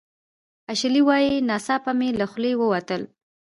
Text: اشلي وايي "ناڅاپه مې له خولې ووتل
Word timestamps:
اشلي 0.71 1.01
وايي 1.07 1.35
"ناڅاپه 1.49 1.91
مې 1.99 2.09
له 2.19 2.25
خولې 2.31 2.51
ووتل 2.57 3.01